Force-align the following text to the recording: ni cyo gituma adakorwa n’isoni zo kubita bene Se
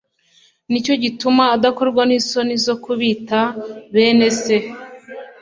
ni 0.69 0.79
cyo 0.85 0.93
gituma 1.03 1.43
adakorwa 1.55 2.01
n’isoni 2.05 2.55
zo 2.65 2.75
kubita 2.83 3.39
bene 3.93 4.27
Se 4.41 4.57